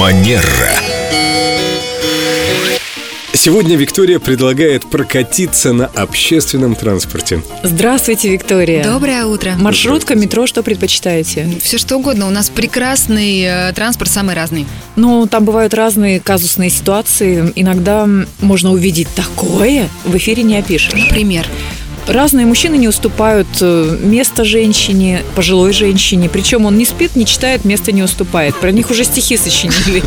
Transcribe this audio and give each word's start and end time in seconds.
Манера. 0.00 0.80
Сегодня 3.34 3.76
Виктория 3.76 4.18
предлагает 4.18 4.88
прокатиться 4.88 5.74
на 5.74 5.86
общественном 5.88 6.74
транспорте. 6.74 7.42
Здравствуйте, 7.62 8.30
Виктория. 8.30 8.82
Доброе 8.82 9.26
утро. 9.26 9.56
Маршрутка, 9.58 10.14
метро, 10.14 10.46
что 10.46 10.62
предпочитаете? 10.62 11.46
Все 11.62 11.76
что 11.76 11.98
угодно. 11.98 12.26
У 12.28 12.30
нас 12.30 12.48
прекрасный 12.48 13.42
э, 13.42 13.72
транспорт, 13.74 14.10
самый 14.10 14.34
разный. 14.34 14.66
Ну, 14.96 15.26
там 15.26 15.44
бывают 15.44 15.74
разные 15.74 16.18
казусные 16.18 16.70
ситуации. 16.70 17.52
Иногда 17.54 18.08
можно 18.40 18.72
увидеть 18.72 19.08
такое, 19.14 19.90
в 20.04 20.16
эфире 20.16 20.44
не 20.44 20.56
опишешь. 20.56 20.94
Например? 20.94 21.46
Разные 22.06 22.46
мужчины 22.46 22.76
не 22.76 22.88
уступают 22.88 23.48
э, 23.60 23.98
место 24.02 24.44
женщине, 24.44 25.22
пожилой 25.34 25.72
женщине. 25.72 26.28
Причем 26.28 26.66
он 26.66 26.76
не 26.76 26.84
спит, 26.84 27.16
не 27.16 27.26
читает, 27.26 27.64
место 27.64 27.92
не 27.92 28.02
уступает. 28.02 28.56
Про 28.56 28.72
них 28.72 28.90
уже 28.90 29.04
стихи 29.04 29.36
сочинили. 29.36 30.02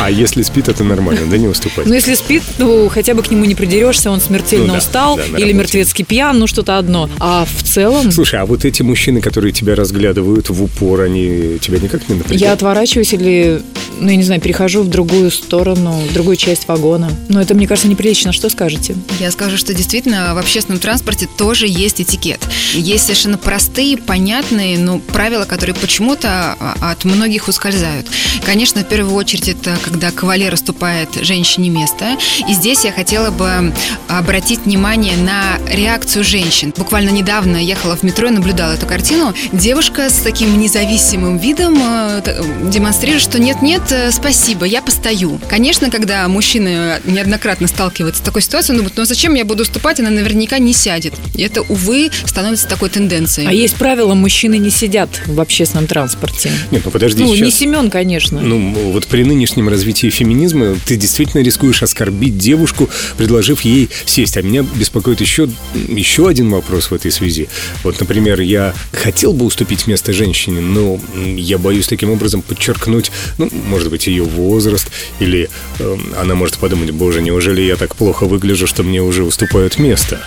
А 0.00 0.10
если 0.10 0.42
спит, 0.42 0.68
это 0.68 0.84
нормально, 0.84 1.22
да, 1.30 1.36
не 1.36 1.48
уступать? 1.48 1.86
Ну, 1.86 1.94
если 1.94 2.14
спит, 2.14 2.42
ну, 2.58 2.88
хотя 2.88 3.14
бы 3.14 3.22
к 3.22 3.30
нему 3.30 3.44
не 3.44 3.54
придерешься, 3.54 4.10
он 4.10 4.20
смертельно 4.20 4.66
Ну 4.66 4.72
да, 4.72 4.78
устал, 4.78 5.16
да, 5.16 5.38
или 5.38 5.52
мертвецкий 5.52 6.04
пьян, 6.04 6.38
ну, 6.38 6.46
что-то 6.46 6.78
одно. 6.78 7.10
А 7.18 7.46
в 7.46 7.62
целом... 7.62 8.10
Слушай, 8.12 8.40
а 8.40 8.46
вот 8.46 8.64
эти 8.64 8.82
мужчины, 8.82 9.20
которые 9.20 9.52
тебя 9.52 9.74
разглядывают 9.74 10.50
в 10.50 10.62
упор, 10.62 11.00
они 11.00 11.58
тебя 11.60 11.78
никак 11.78 12.08
не 12.08 12.14
напрягают? 12.16 12.40
Я 12.40 12.52
отворачиваюсь 12.52 13.12
или, 13.12 13.62
ну, 14.00 14.08
я 14.08 14.16
не 14.16 14.22
знаю, 14.22 14.40
перехожу 14.40 14.82
в 14.82 14.88
другую 14.88 15.30
сторону, 15.30 15.92
в 15.92 16.12
другую 16.12 16.36
часть 16.36 16.66
вагона. 16.66 17.10
Но 17.28 17.40
это, 17.40 17.54
мне 17.54 17.66
кажется, 17.66 17.88
неприлично. 17.88 18.32
Что 18.32 18.48
скажете? 18.48 18.96
я 19.18 19.30
скажу, 19.30 19.56
что 19.56 19.74
действительно 19.74 20.34
в 20.34 20.38
общественном 20.38 20.80
транспорте 20.80 21.28
тоже 21.36 21.66
есть 21.66 22.00
этикет. 22.00 22.40
Есть 22.72 23.04
совершенно 23.04 23.36
простые, 23.38 23.98
понятные, 23.98 24.78
но 24.78 24.98
правила, 24.98 25.44
которые 25.44 25.74
почему-то 25.74 26.56
а, 26.58 26.76
от 26.80 27.04
многих 27.04 27.48
ускользают. 27.48 28.06
Конечно, 28.44 28.80
в 28.82 28.88
первую 28.88 29.14
очередь 29.14 29.48
это 29.48 29.76
когда 29.82 30.10
кавалер 30.10 30.54
уступает 30.54 31.10
женщине 31.22 31.68
место. 31.68 32.16
И 32.48 32.54
здесь 32.54 32.84
я 32.84 32.92
хотела 32.92 33.30
бы 33.30 33.72
обратить 34.08 34.60
внимание 34.60 35.16
на 35.16 35.58
реакцию 35.70 36.24
женщин. 36.24 36.72
Буквально 36.76 37.10
недавно 37.10 37.56
ехала 37.56 37.96
в 37.96 38.02
метро 38.02 38.28
и 38.28 38.30
наблюдала 38.30 38.72
эту 38.72 38.86
картину. 38.86 39.34
Девушка 39.52 40.08
с 40.08 40.20
таким 40.20 40.58
независимым 40.58 41.38
видом 41.38 41.78
э, 41.80 42.22
демонстрирует, 42.70 43.22
что 43.22 43.38
нет-нет, 43.38 43.82
э, 43.92 44.10
спасибо, 44.10 44.64
я 44.64 44.82
постою. 44.82 45.40
Конечно, 45.48 45.90
когда 45.90 46.26
мужчины 46.28 47.00
неоднократно 47.04 47.68
сталкиваются 47.68 48.22
с 48.22 48.24
такой 48.24 48.42
ситуацией, 48.42 48.72
он 48.72 48.78
думает, 48.78 48.96
ну 48.96 49.02
а 49.02 49.06
зачем 49.06 49.34
я 49.34 49.44
буду 49.44 49.62
уступать, 49.62 50.00
она 50.00 50.10
наверняка 50.10 50.58
не 50.58 50.72
сядет. 50.72 51.14
И 51.34 51.42
это, 51.42 51.62
увы, 51.62 52.10
становится 52.26 52.68
такой 52.68 52.90
тенденцией. 52.90 53.48
А 53.48 53.52
есть 53.52 53.76
правило, 53.76 54.14
мужчины 54.14 54.58
не 54.58 54.70
сидят 54.70 55.08
в 55.26 55.40
общественном 55.40 55.86
транспорте. 55.86 56.52
Нет, 56.70 56.82
ну 56.84 56.90
подожди, 56.90 57.22
Ну, 57.22 57.34
сейчас... 57.34 57.46
не 57.46 57.50
Семен, 57.50 57.90
конечно. 57.90 58.40
Ну, 58.40 58.92
вот 58.92 59.06
при 59.06 59.24
нынешнем 59.24 59.68
развитии 59.68 60.10
феминизма 60.10 60.76
ты 60.84 60.96
действительно 60.96 61.42
рискуешь 61.42 61.82
оскорбить 61.82 62.38
девушку, 62.38 62.88
предложив 63.16 63.62
ей 63.62 63.88
сесть. 64.04 64.36
А 64.36 64.42
меня 64.42 64.62
беспокоит 64.62 65.20
еще, 65.20 65.48
еще 65.88 66.28
один 66.28 66.50
вопрос 66.50 66.90
в 66.90 66.94
этой 66.94 67.10
связи. 67.10 67.48
Вот, 67.84 67.98
например, 68.00 68.40
я 68.40 68.74
хотел 68.92 69.32
бы 69.32 69.44
уступить 69.44 69.86
место 69.86 70.12
женщине, 70.12 70.60
но 70.60 71.00
я 71.36 71.58
боюсь 71.58 71.86
таким 71.86 72.10
образом 72.10 72.42
подчеркнуть, 72.42 73.10
ну, 73.38 73.48
может 73.68 73.79
быть, 73.88 74.06
ее 74.06 74.24
возраст, 74.24 74.90
или 75.20 75.48
эм, 75.78 76.14
она 76.18 76.34
может 76.34 76.58
подумать, 76.58 76.90
боже, 76.90 77.22
неужели 77.22 77.62
я 77.62 77.76
так 77.76 77.96
плохо 77.96 78.24
выгляжу, 78.26 78.66
что 78.66 78.82
мне 78.82 79.02
уже 79.02 79.24
уступают 79.24 79.78
место? 79.78 80.20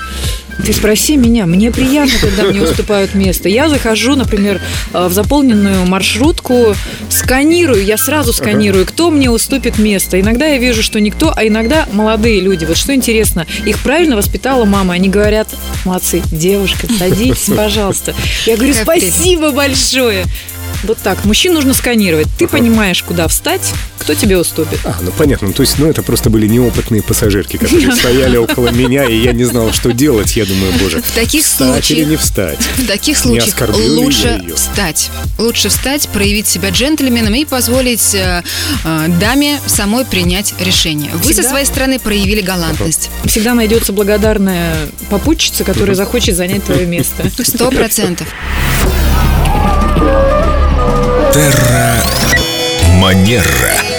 Ты 0.64 0.72
спроси 0.72 1.18
меня, 1.18 1.46
мне 1.46 1.72
приятно, 1.72 2.14
когда 2.22 2.44
мне 2.44 2.62
уступают 2.70 3.16
место. 3.16 3.50
Я 3.50 3.70
захожу, 3.70 4.16
например, 4.16 4.62
э, 4.94 5.08
в 5.08 5.14
заполненную 5.14 5.86
маршрутку, 5.86 6.76
сканирую, 7.10 7.84
я 7.84 7.98
сразу 7.98 8.34
сканирую, 8.34 8.86
кто 8.86 9.10
мне 9.10 9.30
уступит 9.30 9.80
место. 9.80 10.20
Иногда 10.20 10.46
я 10.46 10.58
вижу, 10.58 10.84
что 10.84 11.00
никто, 11.00 11.34
а 11.36 11.46
иногда 11.46 11.88
молодые 11.92 12.40
люди. 12.40 12.66
Вот 12.66 12.78
что 12.78 12.94
интересно, 12.94 13.48
их 13.66 13.80
правильно 13.80 14.16
воспитала 14.16 14.66
мама. 14.66 14.94
Они 14.94 15.10
говорят, 15.10 15.50
молодцы, 15.86 16.22
девушка, 16.32 16.88
садитесь, 16.88 17.50
пожалуйста. 17.56 18.14
Я 18.46 18.56
говорю, 18.56 18.74
спасибо 18.74 19.52
большое. 19.52 20.26
Вот 20.84 20.98
так. 20.98 21.24
Мужчин 21.26 21.54
нужно 21.54 21.74
сканировать. 21.74 22.28
Ты 22.38 22.48
понимаешь, 22.48 23.04
куда 23.04 23.28
встать, 23.28 23.74
кто 24.00 24.14
тебе 24.14 24.38
уступит. 24.38 24.80
А, 24.84 24.98
ну 25.02 25.12
понятно. 25.12 25.48
Ну, 25.48 25.54
то 25.54 25.62
есть, 25.62 25.80
ну, 25.80 25.88
это 25.88 26.04
просто 26.04 26.30
были 26.30 26.48
неопытные 26.48 27.02
пассажирки, 27.02 27.58
которые 27.58 27.92
стояли 27.96 28.38
около 28.38 28.70
меня, 28.70 29.06
и 29.06 29.16
я 29.18 29.32
не 29.32 29.44
знал, 29.46 29.72
что 29.72 29.94
делать. 29.94 30.36
Я 30.36 30.46
думаю, 30.46 30.74
боже, 30.82 31.02
В 31.02 31.12
таких 31.12 31.46
встать 31.46 31.90
или 31.92 32.04
случаях- 32.04 32.10
не 32.10 32.16
встать? 32.18 32.60
В 32.78 32.88
таких 32.88 33.18
случаях 33.18 33.56
лучше 33.76 34.42
ее? 34.44 34.56
встать. 34.56 35.10
Лучше 35.38 35.70
встать, 35.70 36.08
проявить 36.10 36.48
себя 36.48 36.70
джентльменом 36.70 37.34
и 37.36 37.46
позволить 37.46 38.14
э, 38.16 38.44
э, 38.84 39.06
даме 39.20 39.60
самой 39.68 40.06
принять 40.06 40.54
решение. 40.60 41.12
Вы 41.14 41.22
Всегда- 41.24 41.44
со 41.44 41.50
своей 41.50 41.66
стороны 41.66 42.00
проявили 42.00 42.42
галантность. 42.42 43.10
Всегда 43.26 43.54
найдется 43.54 43.94
благодарная 43.94 44.76
попутчица, 45.10 45.64
которая 45.64 45.96
захочет 45.96 46.36
занять 46.36 46.64
твое 46.66 46.86
место. 46.86 47.30
Сто 47.44 47.70
процентов. 47.72 48.28
Манера. 53.00 53.93